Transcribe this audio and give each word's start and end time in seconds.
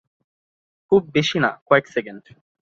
খুব 0.91 1.01
বেশি 1.15 1.37
না, 1.39 1.51
কয়েক 1.67 1.85
সেকেন্ড। 1.87 2.21